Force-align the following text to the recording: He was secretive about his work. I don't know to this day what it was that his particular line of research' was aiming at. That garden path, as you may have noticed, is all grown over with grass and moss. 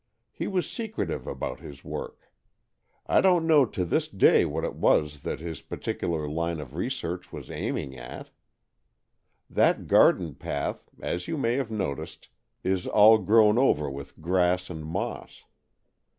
He 0.31 0.47
was 0.47 0.67
secretive 0.67 1.27
about 1.27 1.59
his 1.59 1.85
work. 1.85 2.31
I 3.05 3.21
don't 3.21 3.45
know 3.45 3.67
to 3.67 3.85
this 3.85 4.07
day 4.07 4.45
what 4.45 4.63
it 4.65 4.73
was 4.73 5.19
that 5.19 5.39
his 5.39 5.61
particular 5.61 6.27
line 6.27 6.59
of 6.59 6.73
research' 6.73 7.31
was 7.31 7.51
aiming 7.51 7.95
at. 7.95 8.31
That 9.47 9.85
garden 9.85 10.33
path, 10.33 10.89
as 10.99 11.27
you 11.27 11.37
may 11.37 11.53
have 11.57 11.69
noticed, 11.69 12.29
is 12.63 12.87
all 12.87 13.19
grown 13.19 13.59
over 13.59 13.91
with 13.91 14.19
grass 14.19 14.71
and 14.71 14.83
moss. 14.83 15.43